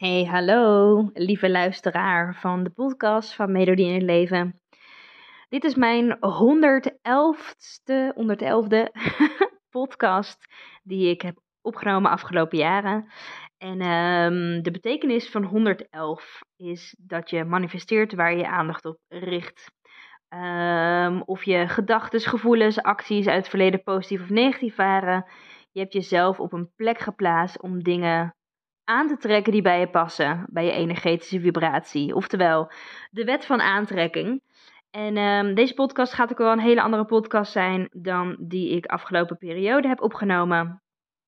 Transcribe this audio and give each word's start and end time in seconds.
Hey, 0.00 0.24
hallo, 0.24 1.10
lieve 1.12 1.50
luisteraar 1.50 2.34
van 2.34 2.62
de 2.62 2.70
podcast 2.70 3.34
van 3.34 3.52
Melodie 3.52 3.86
in 3.86 3.94
het 3.94 4.02
Leven. 4.02 4.60
Dit 5.48 5.64
is 5.64 5.74
mijn 5.74 6.16
111ste, 6.16 7.94
111e 8.14 8.90
podcast 9.76 10.46
die 10.82 11.10
ik 11.10 11.22
heb 11.22 11.38
opgenomen 11.60 12.10
afgelopen 12.10 12.58
jaren. 12.58 13.10
En 13.58 13.82
um, 13.82 14.62
de 14.62 14.70
betekenis 14.70 15.30
van 15.30 15.44
111 15.44 16.40
is 16.56 16.96
dat 16.98 17.30
je 17.30 17.44
manifesteert 17.44 18.14
waar 18.14 18.36
je 18.36 18.48
aandacht 18.48 18.84
op 18.84 18.98
richt. 19.08 19.70
Um, 20.28 21.22
of 21.22 21.44
je 21.44 21.68
gedachten, 21.68 22.20
gevoelens, 22.20 22.82
acties 22.82 23.26
uit 23.26 23.38
het 23.38 23.48
verleden 23.48 23.82
positief 23.82 24.22
of 24.22 24.28
negatief 24.28 24.76
waren. 24.76 25.24
Je 25.70 25.80
hebt 25.80 25.92
jezelf 25.92 26.40
op 26.40 26.52
een 26.52 26.72
plek 26.76 26.98
geplaatst 26.98 27.62
om 27.62 27.82
dingen 27.82 28.34
aan 28.90 29.08
te 29.08 29.16
trekken 29.16 29.52
die 29.52 29.62
bij 29.62 29.80
je 29.80 29.88
passen, 29.88 30.46
bij 30.48 30.64
je 30.64 30.72
energetische 30.72 31.40
vibratie. 31.40 32.14
Oftewel, 32.14 32.70
de 33.10 33.24
wet 33.24 33.46
van 33.46 33.60
aantrekking. 33.60 34.42
En 34.90 35.16
um, 35.16 35.54
deze 35.54 35.74
podcast 35.74 36.12
gaat 36.12 36.30
ook 36.30 36.38
wel 36.38 36.52
een 36.52 36.58
hele 36.58 36.82
andere 36.82 37.04
podcast 37.04 37.52
zijn 37.52 37.88
dan 37.92 38.36
die 38.40 38.70
ik 38.70 38.86
afgelopen 38.86 39.38
periode 39.38 39.88
heb 39.88 40.00
opgenomen. 40.00 40.82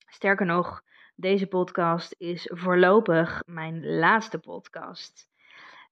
Sterker 0.07 0.47
nog, 0.47 0.83
deze 1.15 1.47
podcast 1.47 2.15
is 2.19 2.51
voorlopig 2.55 3.43
mijn 3.47 3.99
laatste 3.99 4.39
podcast. 4.39 5.31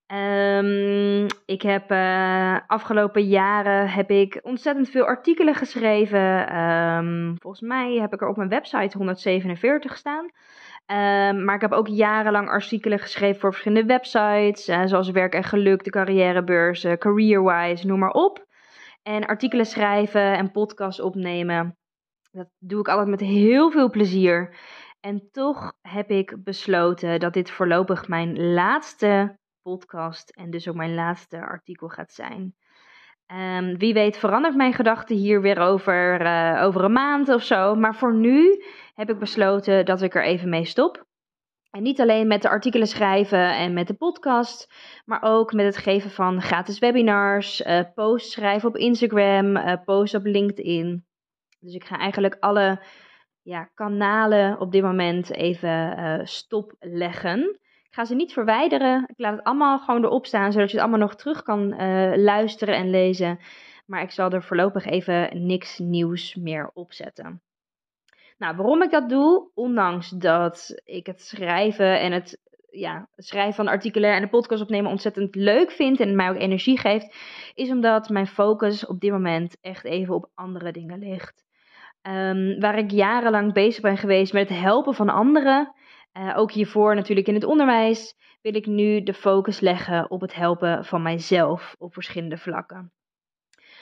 Um, 0.07 1.27
ik 1.47 1.63
heb 1.63 1.91
uh, 1.91 2.59
afgelopen 2.67 3.23
jaren 3.23 3.91
heb 3.91 4.11
ik 4.11 4.39
ontzettend 4.43 4.91
veel 4.91 5.05
artikelen 5.05 5.55
geschreven. 5.55 6.59
Um, 6.59 7.37
volgens 7.39 7.63
mij 7.63 7.95
heb 7.95 8.13
ik 8.13 8.21
er 8.21 8.29
op 8.29 8.37
mijn 8.37 8.49
website 8.49 8.97
147 8.97 9.97
staan. 9.97 10.31
Um, 10.91 11.45
maar 11.45 11.55
ik 11.55 11.61
heb 11.61 11.73
ook 11.73 11.89
jarenlang 11.89 12.49
artikelen 12.49 12.99
geschreven 12.99 13.41
voor 13.41 13.51
verschillende 13.51 13.89
websites, 13.89 14.69
uh, 14.69 14.83
zoals 14.85 15.11
Werk 15.11 15.35
en 15.35 15.45
Geluk, 15.45 15.85
de 15.85 15.91
carrièrebeurs, 15.91 16.87
Careerwise, 16.99 17.87
noem 17.87 17.99
maar 17.99 18.11
op. 18.11 18.47
En 19.03 19.27
artikelen 19.27 19.67
schrijven 19.67 20.37
en 20.37 20.51
podcasts 20.51 21.01
opnemen, 21.01 21.79
dat 22.31 22.49
doe 22.59 22.81
ik 22.81 22.89
altijd 22.89 23.09
met 23.09 23.21
heel 23.21 23.71
veel 23.71 23.91
plezier. 23.91 24.57
En 25.01 25.29
toch 25.31 25.73
heb 25.81 26.11
ik 26.11 26.45
besloten 26.45 27.21
dat 27.21 27.33
dit 27.33 27.51
voorlopig 27.51 28.09
mijn 28.09 28.53
laatste 28.53 29.39
podcast 29.63 30.31
en 30.31 30.51
dus 30.51 30.69
ook 30.69 30.75
mijn 30.75 30.95
laatste 30.95 31.41
artikel 31.41 31.89
gaat 31.89 32.13
zijn. 32.13 32.55
Um, 33.33 33.79
wie 33.79 33.95
weet 33.95 34.17
verandert 34.17 34.57
mijn 34.57 34.73
gedachten 34.73 35.17
hier 35.17 35.41
weer 35.41 35.59
over, 35.59 36.21
uh, 36.23 36.63
over 36.65 36.85
een 36.85 36.93
maand 36.93 37.29
of 37.29 37.43
zo. 37.43 37.75
Maar 37.75 37.95
voor 37.95 38.15
nu 38.15 38.65
heb 38.95 39.11
ik 39.11 39.19
besloten 39.19 39.85
dat 39.85 40.03
ik 40.03 40.15
er 40.15 40.25
even 40.25 40.49
mee 40.49 40.65
stop. 40.65 41.05
En 41.71 41.83
niet 41.83 42.01
alleen 42.01 42.27
met 42.27 42.43
de 42.43 42.49
artikelen 42.49 42.87
schrijven 42.87 43.55
en 43.57 43.73
met 43.73 43.87
de 43.87 43.95
podcast, 43.95 44.73
maar 45.05 45.23
ook 45.23 45.53
met 45.53 45.67
het 45.67 45.77
geven 45.77 46.11
van 46.11 46.43
gratis 46.43 46.79
webinars, 46.79 47.61
uh, 47.61 47.81
posts 47.95 48.33
schrijven 48.33 48.69
op 48.69 48.77
Instagram, 48.77 49.57
uh, 49.57 49.75
posts 49.85 50.15
op 50.15 50.25
LinkedIn. 50.25 51.07
Dus 51.61 51.75
ik 51.75 51.85
ga 51.85 51.99
eigenlijk 51.99 52.37
alle 52.41 52.83
ja, 53.43 53.71
kanalen 53.75 54.61
op 54.61 54.73
dit 54.73 54.83
moment 54.83 55.31
even 55.31 56.21
stopleggen. 56.29 57.61
Ik 57.91 57.97
ga 57.97 58.05
ze 58.05 58.15
niet 58.15 58.33
verwijderen. 58.33 59.05
Ik 59.07 59.19
laat 59.19 59.37
het 59.37 59.45
allemaal 59.45 59.79
gewoon 59.79 60.05
erop 60.05 60.27
staan, 60.27 60.53
zodat 60.53 60.71
je 60.71 60.77
het 60.77 60.87
allemaal 60.87 61.07
nog 61.07 61.17
terug 61.17 61.43
kan 61.43 61.81
uh, 61.81 62.13
luisteren 62.17 62.75
en 62.75 62.91
lezen. 62.91 63.39
Maar 63.87 64.03
ik 64.03 64.11
zal 64.11 64.31
er 64.31 64.43
voorlopig 64.43 64.85
even 64.85 65.47
niks 65.47 65.79
nieuws 65.79 66.35
meer 66.35 66.71
opzetten. 66.75 67.43
Nou, 68.39 68.57
waarom 68.57 68.83
ik 68.83 68.91
dat 68.91 69.09
doe, 69.09 69.51
ondanks 69.55 70.09
dat 70.09 70.81
ik 70.85 71.07
het 71.07 71.23
schrijven 71.23 72.01
en 72.01 72.13
het 72.13 72.41
ja, 72.71 73.09
schrijven 73.17 73.55
van 73.55 73.69
artikelen 73.69 74.13
en 74.13 74.23
de 74.23 74.29
podcast 74.29 74.63
opnemen 74.63 74.91
ontzettend 74.91 75.35
leuk 75.35 75.71
vind 75.71 76.01
en 76.01 76.17
mij 76.17 76.31
ook 76.31 76.37
energie 76.37 76.79
geeft, 76.79 77.15
is 77.55 77.71
omdat 77.71 78.09
mijn 78.09 78.27
focus 78.27 78.87
op 78.87 79.01
dit 79.01 79.11
moment 79.11 79.57
echt 79.61 79.85
even 79.85 80.15
op 80.15 80.31
andere 80.35 80.73
dingen 80.73 80.99
ligt. 80.99 81.45
Um, 82.03 82.61
waar 82.61 82.79
ik 82.79 82.91
jarenlang 82.91 83.53
bezig 83.53 83.83
ben 83.83 83.97
geweest 83.97 84.33
met 84.33 84.49
het 84.49 84.59
helpen 84.59 84.95
van 84.95 85.09
anderen, 85.09 85.75
uh, 86.19 86.39
ook 86.39 86.53
hiervoor 86.53 86.95
natuurlijk 86.95 87.29
in 87.29 87.35
het 87.35 87.45
onderwijs, 87.45 88.15
wil 88.43 88.55
ik 88.55 88.67
nu 88.67 89.03
de 89.03 89.15
focus 89.15 89.61
leggen 89.61 90.11
op 90.11 90.21
het 90.21 90.35
helpen 90.35 90.85
van 90.85 91.03
mijzelf 91.03 91.75
op 91.79 91.93
verschillende 91.93 92.37
vlakken. 92.37 92.93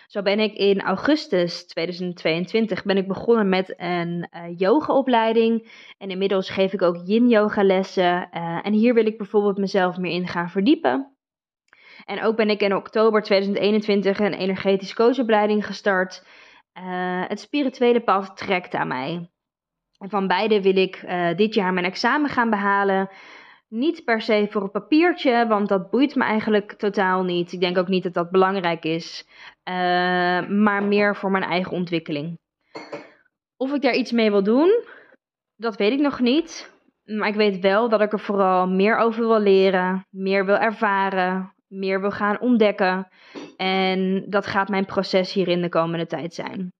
Zo 0.07 0.23
ben 0.23 0.41
ik 0.41 0.55
in 0.55 0.81
augustus 0.81 1.67
2022 1.67 2.85
ben 2.85 2.97
ik 2.97 3.09
begonnen 3.09 3.49
met 3.49 3.75
een 3.77 4.29
uh, 4.35 4.59
yogaopleiding. 4.59 5.71
En 5.99 6.11
inmiddels 6.11 6.51
geef 6.51 6.73
ik 6.73 6.83
ook 6.83 7.01
yin 7.05 7.29
yoga 7.29 7.63
lessen. 7.63 8.29
Uh, 8.33 8.67
en 8.67 8.73
hier 8.73 8.95
wil 8.95 9.07
ik 9.07 9.19
bijvoorbeeld 9.19 9.59
mezelf 9.59 9.97
meer 9.97 10.13
in 10.13 10.29
gaan 10.29 10.51
verdiepen. 10.51 11.17
En 12.05 12.23
ook 12.23 12.37
ben 12.37 12.51
ik 12.51 12.61
in 12.61 12.75
oktober 12.75 13.23
2021 13.23 14.19
een 14.19 14.35
energetisch 14.35 14.95
coachopleiding 14.95 15.67
gestart. 15.67 16.27
Het 17.29 17.41
spirituele 17.41 18.01
pad 18.01 18.37
trekt 18.37 18.75
aan 18.75 18.89
mij. 18.89 19.31
Van 19.99 20.27
beide 20.27 20.63
wil 20.63 20.77
ik 20.77 21.05
dit 21.37 21.55
jaar 21.55 21.73
mijn 21.73 21.87
examen 21.87 22.31
gaan 22.31 22.51
behalen. 22.51 23.09
Niet 23.69 24.05
per 24.05 24.21
se 24.21 24.47
voor 24.51 24.63
een 24.63 24.71
papiertje, 24.71 25.47
want 25.47 25.69
dat 25.69 25.91
boeit 25.91 26.15
me 26.15 26.25
eigenlijk 26.25 26.73
totaal 26.73 27.25
niet. 27.25 27.53
Ik 27.53 27.61
denk 27.61 27.79
ook 27.79 27.89
niet 27.89 28.03
dat 28.03 28.15
dat 28.15 28.31
belangrijk 28.31 28.85
is, 28.85 29.27
uh, 29.69 29.75
maar 30.49 30.83
meer 30.83 31.17
voor 31.17 31.31
mijn 31.31 31.45
eigen 31.45 31.73
ontwikkeling. 31.73 32.39
Of 33.57 33.73
ik 33.73 33.83
daar 33.83 33.95
iets 33.95 34.13
mee 34.13 34.31
wil 34.31 34.43
doen, 34.43 34.85
dat 35.57 35.77
weet 35.77 35.93
ik 35.93 36.01
nog 36.01 36.21
niet. 36.21 36.77
Maar 37.05 37.29
ik 37.29 37.35
weet 37.35 37.59
wel 37.59 37.89
dat 37.89 38.01
ik 38.01 38.13
er 38.13 38.21
vooral 38.21 38.69
meer 38.69 38.97
over 38.97 39.27
wil 39.27 39.41
leren, 39.41 40.07
meer 40.11 40.47
wil 40.47 40.57
ervaren, 40.57 41.55
meer 41.67 42.01
wil 42.01 42.11
gaan 42.11 42.41
ontdekken. 42.41 43.09
En 43.57 44.25
dat 44.29 44.47
gaat 44.47 44.69
mijn 44.69 44.87
proces 44.87 45.33
hier 45.33 45.49
in 45.49 45.63
de 45.63 45.69
komende 45.69 46.07
tijd 46.07 46.35
zijn. 46.35 46.73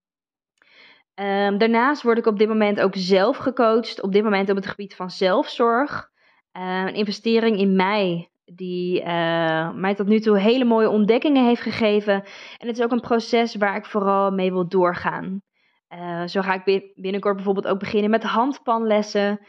Um, 1.19 1.57
daarnaast 1.57 2.01
word 2.01 2.17
ik 2.17 2.25
op 2.25 2.39
dit 2.39 2.47
moment 2.47 2.81
ook 2.81 2.95
zelf 2.95 3.37
gecoacht, 3.37 4.01
op 4.01 4.11
dit 4.11 4.23
moment 4.23 4.49
op 4.49 4.55
het 4.55 4.67
gebied 4.67 4.95
van 4.95 5.09
zelfzorg. 5.09 6.09
Uh, 6.57 6.83
een 6.87 6.93
investering 6.93 7.57
in 7.57 7.75
mij, 7.75 8.29
die 8.45 9.01
uh, 9.01 9.73
mij 9.73 9.95
tot 9.95 10.07
nu 10.07 10.19
toe 10.19 10.39
hele 10.39 10.65
mooie 10.65 10.89
ontdekkingen 10.89 11.45
heeft 11.45 11.61
gegeven. 11.61 12.13
En 12.57 12.67
het 12.67 12.77
is 12.77 12.83
ook 12.83 12.91
een 12.91 12.99
proces 12.99 13.55
waar 13.55 13.75
ik 13.75 13.85
vooral 13.85 14.31
mee 14.31 14.51
wil 14.51 14.67
doorgaan. 14.67 15.41
Uh, 15.89 16.25
zo 16.25 16.41
ga 16.41 16.63
ik 16.63 16.93
binnenkort 16.95 17.35
bijvoorbeeld 17.35 17.67
ook 17.67 17.79
beginnen 17.79 18.09
met 18.09 18.23
handpanlessen. 18.23 19.39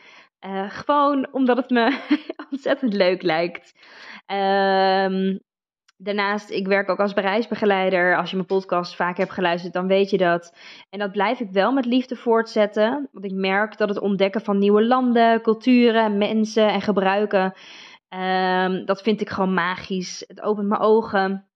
gewoon 0.69 1.29
omdat 1.33 1.57
het 1.57 1.71
me 1.71 1.99
ontzettend 2.51 2.95
leuk 2.95 3.23
lijkt. 3.23 3.73
Ehm, 4.27 5.37
Daarnaast, 6.03 6.51
ik 6.51 6.67
werk 6.67 6.89
ook 6.89 6.99
als 6.99 7.13
bereisbegeleider. 7.13 8.17
Als 8.17 8.31
je 8.31 8.37
mijn 8.37 8.49
podcast 8.49 8.97
vaak 8.97 9.17
hebt 9.17 9.31
geluisterd, 9.31 9.73
dan 9.73 9.87
weet 9.87 10.11
je 10.11 10.19
dat. 10.19 10.57
En 10.91 10.99
dat 10.99 11.13
blijf 11.13 11.41
ik 11.41 11.51
wel 11.51 11.73
met 11.73 11.85
liefde 11.85 12.17
voortzetten. 12.17 13.09
Want 13.13 13.25
ik 13.25 13.33
merk 13.33 13.77
dat 13.77 13.89
het 13.89 14.01
ontdekken 14.01 14.41
van 14.41 14.59
nieuwe 14.59 14.85
landen, 14.85 15.43
culturen, 15.43 16.19
mensen 16.19 16.69
en 16.69 16.81
gebruiken. 16.81 17.55
Um, 18.09 18.85
dat 18.85 19.03
vind 19.03 19.21
ik 19.21 19.31
gewoon 19.31 19.55
magisch. 19.55 20.25
Het 20.27 20.41
opent 20.41 20.69
mijn 20.69 20.81
ogen. 20.81 21.49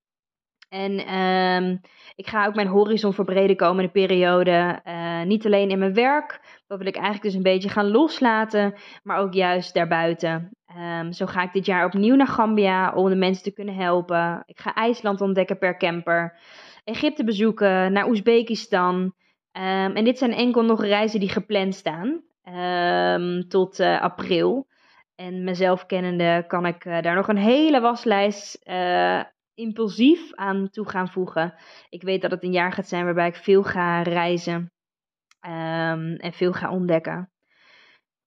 En 0.69 1.15
um, 1.15 1.81
ik 2.15 2.27
ga 2.27 2.45
ook 2.45 2.55
mijn 2.55 2.67
horizon 2.67 3.13
verbreden 3.13 3.55
komende 3.55 3.91
periode. 3.91 4.81
Uh, 4.85 5.21
niet 5.21 5.45
alleen 5.45 5.69
in 5.69 5.79
mijn 5.79 5.93
werk, 5.93 6.61
dat 6.67 6.77
wil 6.77 6.87
ik 6.87 6.95
eigenlijk 6.95 7.23
dus 7.23 7.33
een 7.33 7.41
beetje 7.41 7.69
gaan 7.69 7.91
loslaten, 7.91 8.73
maar 9.03 9.17
ook 9.17 9.33
juist 9.33 9.73
daarbuiten. 9.73 10.54
Um, 10.77 11.13
zo 11.13 11.25
ga 11.25 11.43
ik 11.43 11.53
dit 11.53 11.65
jaar 11.65 11.85
opnieuw 11.85 12.15
naar 12.15 12.27
Gambia 12.27 12.93
om 12.93 13.09
de 13.09 13.15
mensen 13.15 13.43
te 13.43 13.53
kunnen 13.53 13.75
helpen. 13.75 14.43
Ik 14.45 14.59
ga 14.59 14.73
IJsland 14.73 15.21
ontdekken 15.21 15.57
per 15.57 15.77
camper. 15.77 16.37
Egypte 16.83 17.23
bezoeken, 17.23 17.91
naar 17.91 18.07
Oezbekistan. 18.07 18.95
Um, 18.95 19.95
en 19.95 20.03
dit 20.03 20.17
zijn 20.17 20.33
enkel 20.33 20.63
nog 20.63 20.83
reizen 20.83 21.19
die 21.19 21.29
gepland 21.29 21.75
staan 21.75 22.21
um, 23.15 23.47
tot 23.47 23.79
uh, 23.79 24.01
april. 24.01 24.67
En 25.15 25.43
mezelf 25.43 25.85
kennende 25.85 26.43
kan 26.47 26.65
ik 26.65 26.85
uh, 26.85 27.01
daar 27.01 27.15
nog 27.15 27.27
een 27.27 27.37
hele 27.37 27.79
waslijst 27.79 28.59
uh, 28.63 29.23
impulsief 29.53 30.33
aan 30.33 30.69
toe 30.69 30.89
gaan 30.89 31.09
voegen. 31.09 31.53
Ik 31.89 32.01
weet 32.01 32.21
dat 32.21 32.31
het 32.31 32.43
een 32.43 32.51
jaar 32.51 32.71
gaat 32.71 32.87
zijn 32.87 33.05
waarbij 33.05 33.27
ik 33.27 33.35
veel 33.35 33.63
ga 33.63 34.01
reizen 34.01 34.71
en 36.17 36.31
veel 36.33 36.53
ga 36.53 36.71
ontdekken 36.71 37.29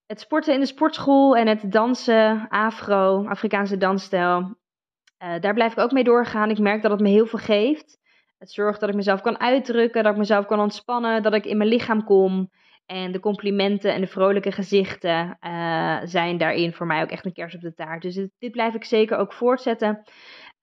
het 0.08 0.20
sporten 0.20 0.54
in 0.54 0.60
de 0.60 0.66
sportschool 0.66 1.36
en 1.36 1.46
het 1.46 1.72
dansen, 1.72 2.46
afro, 2.48 3.26
Afrikaanse 3.26 3.76
dansstijl, 3.76 4.38
uh, 4.38 5.40
daar 5.40 5.54
blijf 5.54 5.72
ik 5.72 5.78
ook 5.78 5.92
mee 5.92 6.04
doorgaan. 6.04 6.50
Ik 6.50 6.58
merk 6.58 6.82
dat 6.82 6.90
het 6.90 7.00
me 7.00 7.08
heel 7.08 7.26
veel 7.26 7.38
geeft. 7.38 7.98
Het 8.38 8.50
zorgt 8.50 8.80
dat 8.80 8.88
ik 8.88 8.94
mezelf 8.94 9.20
kan 9.20 9.40
uitdrukken, 9.40 10.02
dat 10.02 10.12
ik 10.12 10.18
mezelf 10.18 10.46
kan 10.46 10.60
ontspannen, 10.60 11.22
dat 11.22 11.34
ik 11.34 11.44
in 11.44 11.56
mijn 11.56 11.68
lichaam 11.68 12.04
kom. 12.04 12.50
En 12.86 13.12
de 13.12 13.20
complimenten 13.20 13.94
en 13.94 14.00
de 14.00 14.06
vrolijke 14.06 14.52
gezichten 14.52 15.38
uh, 15.40 15.98
zijn 16.04 16.38
daarin 16.38 16.72
voor 16.72 16.86
mij 16.86 17.02
ook 17.02 17.10
echt 17.10 17.24
een 17.24 17.32
kers 17.32 17.54
op 17.54 17.60
de 17.60 17.74
taart. 17.74 18.02
Dus 18.02 18.14
dit, 18.14 18.30
dit 18.38 18.52
blijf 18.52 18.74
ik 18.74 18.84
zeker 18.84 19.16
ook 19.16 19.32
voortzetten 19.32 20.02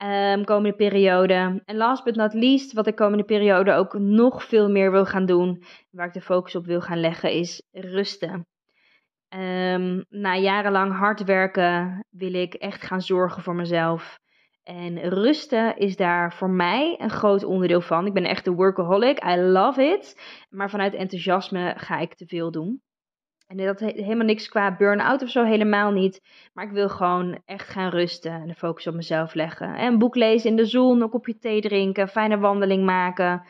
um, 0.03 0.45
komende 0.45 0.75
periode. 0.75 1.61
En 1.65 1.75
last 1.75 2.03
but 2.03 2.15
not 2.15 2.33
least, 2.33 2.73
wat 2.73 2.87
ik 2.87 2.95
komende 2.95 3.23
periode 3.23 3.73
ook 3.73 3.93
nog 3.93 4.43
veel 4.43 4.69
meer 4.69 4.91
wil 4.91 5.05
gaan 5.05 5.25
doen, 5.25 5.63
waar 5.91 6.07
ik 6.07 6.13
de 6.13 6.21
focus 6.21 6.55
op 6.55 6.65
wil 6.65 6.81
gaan 6.81 6.99
leggen, 6.99 7.31
is 7.31 7.63
rusten. 7.71 8.47
Um, 9.35 10.05
na 10.09 10.37
jarenlang 10.37 10.97
hard 10.97 11.23
werken 11.23 12.05
wil 12.09 12.33
ik 12.33 12.53
echt 12.53 12.83
gaan 12.83 13.01
zorgen 13.01 13.43
voor 13.43 13.55
mezelf. 13.55 14.19
En 14.63 15.09
rusten 15.09 15.77
is 15.77 15.95
daar 15.95 16.33
voor 16.33 16.49
mij 16.49 16.95
een 17.01 17.09
groot 17.09 17.43
onderdeel 17.43 17.81
van. 17.81 18.05
Ik 18.05 18.13
ben 18.13 18.25
echt 18.25 18.47
een 18.47 18.55
workaholic. 18.55 19.23
I 19.23 19.35
love 19.35 19.83
it. 19.83 20.21
Maar 20.49 20.69
vanuit 20.69 20.93
enthousiasme 20.93 21.73
ga 21.77 21.97
ik 21.99 22.15
te 22.15 22.25
veel 22.25 22.51
doen. 22.51 22.81
En 23.47 23.57
dat 23.57 23.79
helemaal 23.79 24.25
niks 24.25 24.47
qua 24.47 24.75
burn-out 24.75 25.21
of 25.21 25.29
zo, 25.29 25.43
helemaal 25.43 25.91
niet. 25.91 26.21
Maar 26.53 26.65
ik 26.65 26.71
wil 26.71 26.89
gewoon 26.89 27.41
echt 27.45 27.69
gaan 27.69 27.89
rusten 27.89 28.31
en 28.31 28.47
de 28.47 28.55
focus 28.55 28.87
op 28.87 28.93
mezelf 28.93 29.33
leggen. 29.33 29.75
En 29.75 29.93
een 29.93 29.99
boek 29.99 30.15
lezen 30.15 30.49
in 30.49 30.55
de 30.55 30.65
zon, 30.65 31.01
een 31.01 31.09
kopje 31.09 31.37
thee 31.37 31.61
drinken, 31.61 32.07
fijne 32.07 32.37
wandeling 32.37 32.85
maken. 32.85 33.45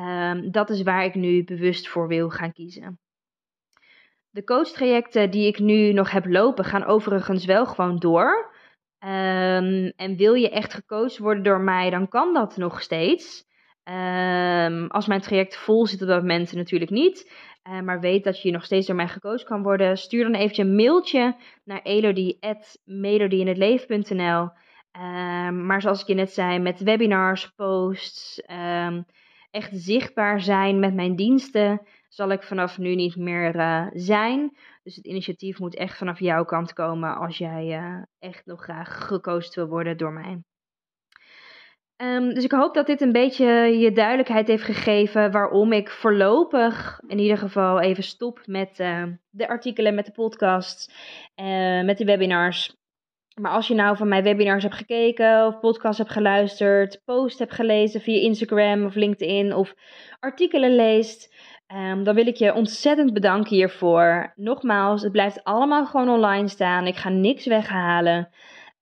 Um, 0.00 0.50
dat 0.50 0.70
is 0.70 0.82
waar 0.82 1.04
ik 1.04 1.14
nu 1.14 1.44
bewust 1.44 1.88
voor 1.88 2.08
wil 2.08 2.30
gaan 2.30 2.52
kiezen. 2.52 2.98
De 4.30 4.44
coachtrajecten 4.44 5.30
die 5.30 5.46
ik 5.46 5.58
nu 5.58 5.92
nog 5.92 6.10
heb 6.10 6.26
lopen, 6.26 6.64
gaan 6.64 6.84
overigens 6.84 7.44
wel 7.44 7.66
gewoon 7.66 7.98
door. 7.98 8.56
Um, 9.04 9.92
en 9.96 10.16
wil 10.16 10.34
je 10.34 10.50
echt 10.50 10.74
gecoacht 10.74 11.18
worden 11.18 11.42
door 11.42 11.60
mij, 11.60 11.90
dan 11.90 12.08
kan 12.08 12.34
dat 12.34 12.56
nog 12.56 12.82
steeds. 12.82 13.46
Um, 13.84 14.86
als 14.86 15.06
mijn 15.06 15.20
traject 15.20 15.56
vol 15.56 15.86
zit 15.86 16.02
op 16.02 16.08
dat 16.08 16.20
moment 16.20 16.52
natuurlijk 16.52 16.90
niet. 16.90 17.32
Uh, 17.68 17.80
maar 17.80 18.00
weet 18.00 18.24
dat 18.24 18.42
je 18.42 18.50
nog 18.50 18.64
steeds 18.64 18.86
door 18.86 18.96
mij 18.96 19.08
gecoacht 19.08 19.44
kan 19.44 19.62
worden. 19.62 19.98
Stuur 19.98 20.22
dan 20.22 20.34
eventjes 20.34 20.66
een 20.66 20.74
mailtje 20.74 21.36
naar 21.64 21.82
elodie.melodieinhetleven.nl 21.82 24.42
um, 24.42 24.50
ehm, 24.90 25.66
Maar 25.66 25.80
zoals 25.80 26.00
ik 26.00 26.06
je 26.06 26.14
net 26.14 26.32
zei, 26.32 26.58
met 26.58 26.80
webinars, 26.80 27.48
posts, 27.48 28.42
echt 29.58 29.70
zichtbaar 29.72 30.40
zijn 30.40 30.78
met 30.78 30.94
mijn 30.94 31.16
diensten, 31.16 31.80
zal 32.08 32.30
ik 32.30 32.42
vanaf 32.42 32.78
nu 32.78 32.94
niet 32.94 33.16
meer 33.16 33.56
uh, 33.56 33.86
zijn. 33.92 34.56
Dus 34.82 34.96
het 34.96 35.06
initiatief 35.06 35.58
moet 35.58 35.76
echt 35.76 35.96
vanaf 35.96 36.18
jouw 36.20 36.44
kant 36.44 36.72
komen 36.72 37.16
als 37.16 37.38
jij 37.38 37.80
uh, 37.80 38.02
echt 38.18 38.46
nog 38.46 38.62
graag 38.62 39.06
gecoacht 39.06 39.54
wil 39.54 39.66
worden 39.66 39.96
door 39.96 40.12
mij. 40.12 40.42
Um, 41.96 42.34
dus 42.34 42.44
ik 42.44 42.52
hoop 42.52 42.74
dat 42.74 42.86
dit 42.86 43.00
een 43.00 43.12
beetje 43.12 43.46
je 43.78 43.92
duidelijkheid 43.92 44.46
heeft 44.46 44.64
gegeven 44.64 45.30
waarom 45.30 45.72
ik 45.72 45.90
voorlopig 45.90 47.00
in 47.06 47.18
ieder 47.18 47.38
geval 47.38 47.80
even 47.80 48.02
stop 48.02 48.40
met 48.46 48.78
uh, 48.78 49.02
de 49.30 49.48
artikelen, 49.48 49.94
met 49.94 50.06
de 50.06 50.12
podcasts, 50.12 50.90
met 51.84 51.98
de 51.98 52.04
webinars. 52.04 52.77
Maar 53.40 53.52
als 53.52 53.68
je 53.68 53.74
nou 53.74 53.96
van 53.96 54.08
mijn 54.08 54.22
webinars 54.22 54.62
hebt 54.62 54.74
gekeken 54.74 55.46
of 55.46 55.60
podcasts 55.60 55.98
hebt 55.98 56.10
geluisterd, 56.10 57.02
post 57.04 57.38
hebt 57.38 57.54
gelezen 57.54 58.00
via 58.00 58.20
Instagram 58.20 58.84
of 58.84 58.94
LinkedIn 58.94 59.54
of 59.54 59.74
artikelen 60.18 60.74
leest, 60.74 61.34
um, 61.74 62.04
dan 62.04 62.14
wil 62.14 62.26
ik 62.26 62.36
je 62.36 62.54
ontzettend 62.54 63.12
bedanken 63.12 63.56
hiervoor. 63.56 64.32
Nogmaals, 64.36 65.02
het 65.02 65.12
blijft 65.12 65.44
allemaal 65.44 65.86
gewoon 65.86 66.08
online 66.08 66.48
staan. 66.48 66.86
Ik 66.86 66.96
ga 66.96 67.08
niks 67.08 67.46
weghalen. 67.46 68.28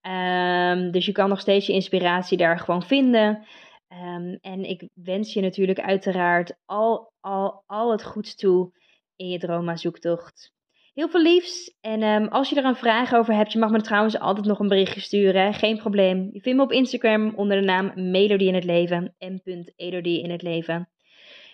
Um, 0.03 0.91
dus 0.91 1.07
je 1.07 1.13
kan 1.13 1.29
nog 1.29 1.41
steeds 1.41 1.67
je 1.67 1.73
inspiratie 1.73 2.39
daar 2.39 2.59
gewoon 2.59 2.83
vinden. 2.83 3.47
Um, 3.89 4.39
en 4.41 4.65
ik 4.65 4.89
wens 4.95 5.33
je 5.33 5.41
natuurlijk 5.41 5.81
uiteraard 5.81 6.57
al, 6.65 7.13
al, 7.21 7.63
al 7.67 7.91
het 7.91 8.05
goeds 8.05 8.35
toe 8.35 8.73
in 9.17 9.29
je 9.29 9.39
droma-zoektocht. 9.39 10.55
Heel 10.97 11.09
veel 11.09 11.23
liefs. 11.23 11.77
En 11.81 12.03
um, 12.03 12.29
als 12.29 12.51
je 12.51 12.57
er 12.57 12.65
een 12.65 12.77
vraag 12.77 13.15
over 13.15 13.35
hebt, 13.35 13.53
je 13.53 13.59
mag 13.59 13.71
me 13.71 13.81
trouwens 13.81 14.19
altijd 14.19 14.47
nog 14.47 14.59
een 14.59 14.69
berichtje 14.69 15.01
sturen. 15.01 15.55
Geen 15.55 15.77
probleem. 15.77 16.29
Je 16.33 16.41
vindt 16.41 16.59
me 16.59 16.65
op 16.65 16.73
Instagram 16.73 17.33
onder 17.35 17.61
de 17.61 17.67
naam 17.67 18.11
Melodie 18.11 18.49
in 18.49 18.55
het 18.55 18.65
Leven. 18.65 19.15
M.elodie 19.19 20.23
in 20.23 20.31
het 20.31 20.43
Leven. 20.43 20.89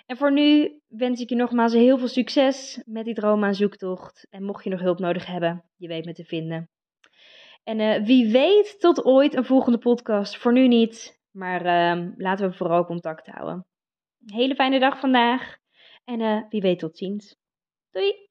En 0.06 0.17
voor 0.17 0.33
nu 0.33 0.81
wens 0.89 1.21
ik 1.21 1.29
je 1.29 1.35
nogmaals 1.35 1.73
heel 1.73 1.99
veel 1.99 2.09
succes 2.09 2.83
met 2.85 3.05
die 3.05 3.15
droma-zoektocht. 3.15 4.27
En 4.31 4.44
mocht 4.44 4.65
je 4.65 4.71
nog 4.71 4.81
hulp 4.81 4.99
nodig 4.99 5.27
hebben, 5.27 5.65
je 5.77 5.89
weet 5.89 6.05
me 6.05 6.12
te 6.12 6.25
vinden. 6.25 6.71
En 7.65 7.79
uh, 7.79 8.05
wie 8.06 8.33
weet 8.33 8.81
tot 8.81 9.05
ooit 9.05 9.35
een 9.35 9.44
volgende 9.44 9.79
podcast. 9.79 10.37
Voor 10.37 10.53
nu 10.53 10.69
niet, 10.69 11.21
maar 11.31 11.67
uh, 11.67 12.09
laten 12.17 12.49
we 12.49 12.56
vooral 12.56 12.85
contact 12.85 13.27
houden. 13.27 13.67
Hele 14.27 14.55
fijne 14.55 14.79
dag 14.79 15.00
vandaag 15.00 15.56
en 16.05 16.21
uh, 16.21 16.43
wie 16.49 16.61
weet 16.61 16.79
tot 16.79 16.97
ziens. 16.97 17.37
Doei! 17.91 18.31